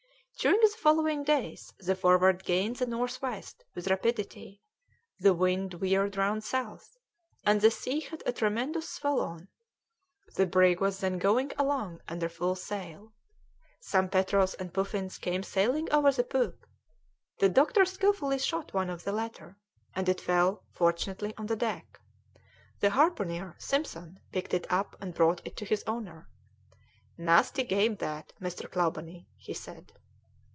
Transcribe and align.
During 0.41 0.59
the 0.61 0.69
following 0.69 1.23
days 1.23 1.71
the 1.77 1.95
Forward 1.95 2.43
gained 2.43 2.77
the 2.77 2.87
north 2.87 3.21
west 3.21 3.63
with 3.75 3.89
rapidity; 3.89 4.59
the 5.19 5.35
wind 5.35 5.75
veered 5.75 6.17
round 6.17 6.43
south, 6.43 6.97
and 7.45 7.61
the 7.61 7.69
sea 7.69 7.99
had 7.99 8.23
a 8.25 8.31
tremendous 8.33 8.89
swell 8.89 9.19
on; 9.21 9.49
the 10.35 10.47
brig 10.47 10.79
was 10.81 10.97
then 10.99 11.19
going 11.19 11.51
along 11.59 12.01
under 12.07 12.27
full 12.27 12.55
sail. 12.55 13.13
Some 13.81 14.09
petrels 14.09 14.55
and 14.55 14.73
puffins 14.73 15.19
came 15.19 15.43
sailing 15.43 15.91
over 15.93 16.11
the 16.11 16.23
poop; 16.23 16.65
the 17.37 17.47
doctor 17.47 17.85
skilfully 17.85 18.39
shot 18.39 18.73
one 18.73 18.89
of 18.89 19.03
the 19.03 19.11
latter, 19.11 19.59
and 19.95 20.09
it 20.09 20.19
fell, 20.19 20.65
fortunately, 20.71 21.35
on 21.37 21.45
the 21.45 21.55
deck. 21.55 21.99
The 22.79 22.89
harpooner, 22.89 23.57
Simpson, 23.59 24.19
picked 24.31 24.55
it 24.55 24.65
up 24.71 24.95
and 24.99 25.13
brought 25.13 25.45
it 25.45 25.55
to 25.57 25.71
its 25.71 25.83
owner. 25.85 26.31
"Nasty 27.15 27.61
game 27.63 27.97
that, 27.97 28.33
Mr. 28.41 28.67
Clawbonny," 28.67 29.27
he 29.37 29.53
said. 29.53 29.93